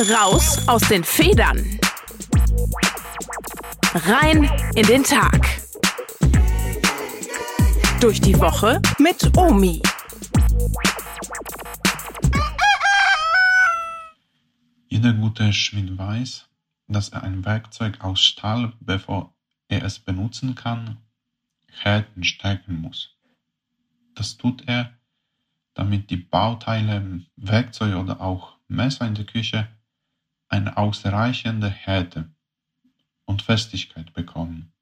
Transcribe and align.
Raus 0.00 0.66
aus 0.66 0.82
den 0.88 1.04
Federn. 1.04 1.78
Rein 3.94 4.50
in 4.74 4.84
den 4.86 5.04
Tag. 5.04 5.40
Durch 8.00 8.20
die 8.20 8.36
Woche 8.40 8.82
mit 8.98 9.36
Omi. 9.36 9.80
Jeder 14.88 15.12
gute 15.12 15.52
Schmied 15.52 15.96
weiß, 15.96 16.48
dass 16.88 17.10
er 17.10 17.22
ein 17.22 17.44
Werkzeug 17.44 18.00
aus 18.00 18.20
Stahl, 18.20 18.72
bevor 18.80 19.32
er 19.68 19.84
es 19.84 20.00
benutzen 20.00 20.56
kann, 20.56 20.96
härten 21.70 22.24
stärken 22.24 22.80
muss. 22.80 23.16
Das 24.16 24.36
tut 24.38 24.66
er, 24.66 24.92
damit 25.74 26.10
die 26.10 26.16
Bauteile, 26.16 27.20
Werkzeuge 27.36 27.96
oder 27.96 28.20
auch 28.20 28.56
Messer 28.66 29.06
in 29.06 29.14
der 29.14 29.26
Küche 29.26 29.68
eine 30.48 30.76
ausreichende 30.76 31.68
Härte 31.68 32.30
und 33.24 33.42
Festigkeit 33.42 34.12
bekommen. 34.12 34.72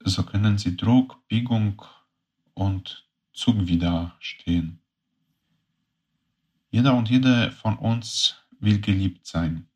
So 0.00 0.22
können 0.22 0.58
sie 0.58 0.76
Druck, 0.76 1.26
Biegung 1.28 1.82
und 2.54 3.08
Zug 3.32 3.66
widerstehen. 3.66 4.80
Jeder 6.70 6.94
und 6.94 7.10
jede 7.10 7.50
von 7.50 7.76
uns 7.76 8.36
will 8.60 8.80
geliebt 8.80 9.26
sein, 9.26 9.66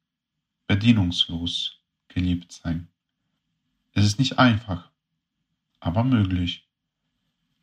bedienungslos 0.67 1.81
geliebt 2.09 2.53
sein. 2.53 2.89
Es 3.93 4.05
ist 4.05 4.19
nicht 4.19 4.39
einfach, 4.39 4.91
aber 5.81 6.05
möglich. 6.05 6.69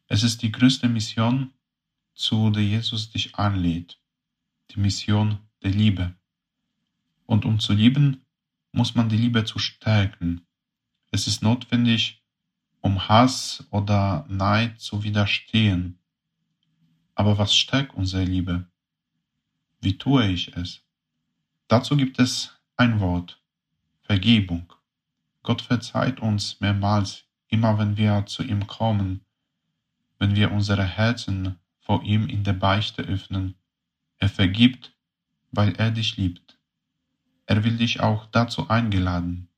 Es 0.08 0.24
ist 0.24 0.42
die 0.42 0.52
größte 0.52 0.90
Mission, 0.90 1.54
zu 2.14 2.50
der 2.50 2.64
Jesus 2.64 3.12
dich 3.12 3.36
anlädt, 3.36 4.00
die 4.72 4.80
Mission 4.80 5.40
der 5.64 5.72
Liebe. 5.72 6.17
Und 7.28 7.46
um 7.46 7.60
zu 7.60 7.74
lieben, 7.74 8.26
muss 8.72 8.96
man 8.96 9.10
die 9.10 9.18
Liebe 9.18 9.44
zu 9.46 9.60
stärken. 9.60 10.42
Es 11.12 11.28
ist 11.28 11.44
notwendig, 11.44 12.24
um 12.82 13.08
Hass 13.08 13.68
oder 13.70 14.26
Neid 14.30 14.80
zu 14.80 15.04
widerstehen. 15.04 16.00
Aber 17.14 17.38
was 17.38 17.56
stärkt 17.56 17.94
unsere 17.94 18.24
Liebe? 18.24 18.66
Wie 19.82 19.98
tue 19.98 20.28
ich 20.28 20.56
es? 20.56 20.82
Dazu 21.68 21.96
gibt 21.98 22.18
es 22.18 22.58
ein 22.78 23.00
Wort, 23.00 23.42
Vergebung. 24.02 24.72
Gott 25.44 25.62
verzeiht 25.62 26.20
uns 26.20 26.60
mehrmals, 26.62 27.26
immer 27.50 27.78
wenn 27.78 27.98
wir 27.98 28.26
zu 28.26 28.44
ihm 28.44 28.68
kommen, 28.68 29.26
wenn 30.18 30.36
wir 30.36 30.52
unsere 30.52 30.86
Herzen 30.86 31.60
vor 31.80 32.04
ihm 32.04 32.28
in 32.28 32.44
der 32.44 32.54
Beichte 32.54 33.02
öffnen. 33.02 33.56
Er 34.18 34.30
vergibt, 34.30 34.96
weil 35.52 35.74
er 35.76 35.92
dich 35.92 36.18
liebt. 36.18 36.57
Er 37.58 37.64
will 37.64 37.78
dich 37.78 38.02
auch 38.02 38.28
dazu 38.28 38.70
eingeladen. 38.70 39.50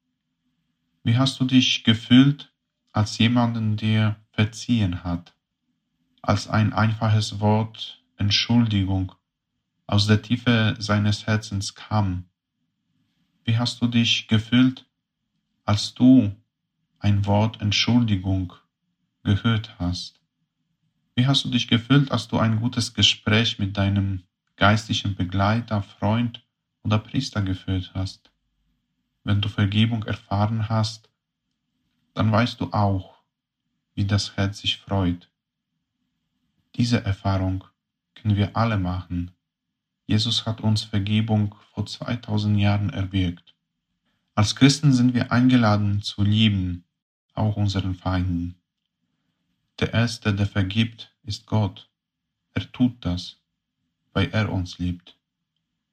Wie 1.03 1.17
hast 1.17 1.37
du 1.41 1.43
dich 1.43 1.83
gefühlt, 1.83 2.49
als 2.93 3.17
jemanden 3.17 3.75
dir 3.75 4.15
verziehen 4.31 5.03
hat, 5.03 5.35
als 6.21 6.47
ein 6.47 6.71
einfaches 6.71 7.41
Wort 7.41 8.01
Entschuldigung 8.15 9.11
aus 9.85 10.07
der 10.07 10.21
Tiefe 10.21 10.77
seines 10.79 11.27
Herzens 11.27 11.75
kam? 11.75 12.23
Wie 13.43 13.57
hast 13.57 13.81
du 13.81 13.87
dich 13.87 14.29
gefühlt, 14.29 14.85
als 15.65 15.93
du 15.93 16.33
ein 16.99 17.25
Wort 17.25 17.59
Entschuldigung 17.59 18.53
gehört 19.23 19.77
hast? 19.77 20.21
Wie 21.15 21.27
hast 21.27 21.43
du 21.43 21.49
dich 21.49 21.67
gefühlt, 21.67 22.13
als 22.13 22.29
du 22.29 22.37
ein 22.37 22.61
gutes 22.61 22.93
Gespräch 22.93 23.59
mit 23.59 23.75
deinem 23.75 24.23
geistlichen 24.55 25.15
Begleiter, 25.15 25.81
Freund 25.81 26.45
oder 26.83 26.99
Priester 26.99 27.41
geführt 27.41 27.91
hast. 27.93 28.31
Wenn 29.23 29.41
du 29.41 29.49
Vergebung 29.49 30.03
erfahren 30.03 30.69
hast, 30.69 31.09
dann 32.13 32.31
weißt 32.31 32.59
du 32.61 32.71
auch, 32.73 33.15
wie 33.95 34.05
das 34.05 34.35
Herz 34.37 34.59
sich 34.59 34.77
freut. 34.77 35.29
Diese 36.75 37.03
Erfahrung 37.03 37.65
können 38.15 38.37
wir 38.37 38.55
alle 38.55 38.77
machen. 38.77 39.31
Jesus 40.07 40.45
hat 40.45 40.61
uns 40.61 40.83
Vergebung 40.83 41.55
vor 41.73 41.85
2000 41.85 42.57
Jahren 42.57 42.89
erwirkt. 42.89 43.53
Als 44.35 44.55
Christen 44.55 44.93
sind 44.93 45.13
wir 45.13 45.31
eingeladen 45.31 46.01
zu 46.01 46.23
lieben, 46.23 46.85
auch 47.33 47.57
unseren 47.57 47.93
Feinden. 47.93 48.55
Der 49.79 49.93
Erste, 49.93 50.33
der 50.33 50.47
vergibt, 50.47 51.13
ist 51.23 51.45
Gott. 51.45 51.89
Er 52.53 52.71
tut 52.71 53.05
das, 53.05 53.37
weil 54.13 54.29
er 54.31 54.51
uns 54.51 54.79
liebt. 54.79 55.18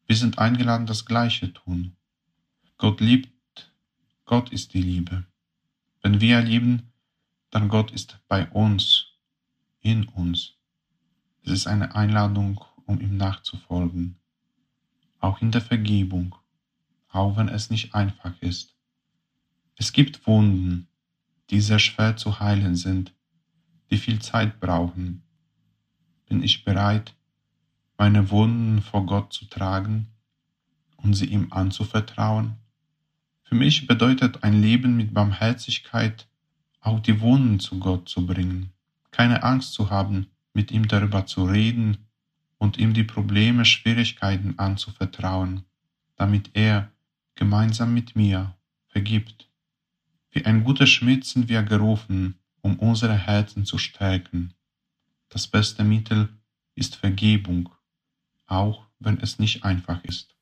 Wir 0.07 0.17
sind 0.17 0.39
eingeladen, 0.39 0.87
das 0.87 1.05
Gleiche 1.05 1.53
tun. 1.53 1.97
Gott 2.79 3.01
liebt, 3.01 3.73
Gott 4.25 4.53
ist 4.53 4.73
die 4.73 4.83
Liebe. 4.83 5.25
Wenn 6.01 6.21
wir 6.21 6.41
lieben, 6.41 6.93
dann 7.51 7.69
Gott 7.69 7.91
ist 7.91 8.21
bei 8.29 8.49
uns, 8.51 9.07
in 9.81 10.07
uns. 10.09 10.55
Es 11.43 11.53
ist 11.53 11.67
eine 11.67 11.95
Einladung, 11.97 12.65
um 12.87 13.01
ihm 13.01 13.17
nachzufolgen. 13.17 14.17
Auch 15.19 15.41
in 15.43 15.51
der 15.51 15.61
Vergebung, 15.61 16.37
auch 17.09 17.37
wenn 17.37 17.49
es 17.49 17.71
nicht 17.71 17.95
einfach 17.95 18.35
ist. 18.41 18.77
Es 19.75 19.93
gibt 19.93 20.27
Wunden, 20.27 20.87
die 21.51 21.61
sehr 21.61 21.79
schwer 21.81 22.17
zu 22.17 22.39
heilen 22.39 22.77
sind, 22.77 23.13
die 23.91 23.99
viel 23.99 24.21
Zeit 24.21 24.61
brauchen. 24.61 25.23
Bin 26.29 26.43
ich 26.43 26.65
bereit, 26.65 27.15
meine 27.99 28.31
Wunden 28.31 28.83
vor 28.83 29.07
Gott 29.07 29.33
zu 29.33 29.47
tragen 29.47 30.09
und 30.97 31.15
sie 31.15 31.27
ihm 31.27 31.49
anzuvertrauen? 31.51 32.57
Für 33.43 33.55
mich 33.55 33.87
bedeutet 33.87 34.43
ein 34.43 34.61
Leben 34.61 34.97
mit 34.97 35.15
Barmherzigkeit 35.15 36.27
auch 36.81 37.01
die 37.01 37.21
Wunden 37.21 37.59
zu 37.59 37.79
Gott 37.79 38.09
zu 38.09 38.27
bringen, 38.27 38.71
keine 39.11 39.43
Angst 39.43 39.73
zu 39.73 39.91
haben, 39.91 40.27
mit 40.53 40.71
ihm 40.71 40.89
darüber 40.89 41.27
zu 41.27 41.45
reden 41.45 41.99
und 42.59 42.79
ihm 42.79 42.95
die 42.95 43.05
Probleme, 43.05 43.65
Schwierigkeiten 43.65 44.59
anzuvertrauen, 44.59 45.65
damit 46.17 46.51
er 46.55 46.91
gemeinsam 47.35 47.93
mit 47.93 48.17
mir 48.17 48.55
vergibt. 48.89 49.49
Wie 50.31 50.45
ein 50.45 50.65
guter 50.65 50.87
Schmied 50.87 51.25
sind 51.25 51.49
wir 51.49 51.63
gerufen, 51.63 52.37
um 52.63 52.79
unsere 52.79 53.15
Herzen 53.15 53.65
zu 53.65 53.79
stärken. 53.79 54.55
Das 55.29 55.47
beste 55.47 55.85
Mittel 55.85 56.29
ist 56.75 56.97
Vergebung 56.97 57.69
auch 58.47 58.87
wenn 58.99 59.19
es 59.19 59.39
nicht 59.39 59.65
einfach 59.65 60.03
ist. 60.05 60.35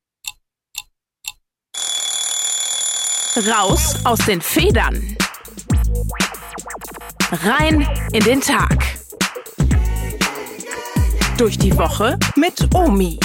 Raus 3.37 3.97
aus 4.05 4.19
den 4.27 4.41
Federn. 4.41 5.17
Rein 7.43 7.87
in 8.13 8.23
den 8.23 8.41
Tag. 8.41 8.79
Durch 11.37 11.59
die 11.59 11.77
Woche 11.77 12.17
mit 12.37 12.73
Omi. 12.73 13.19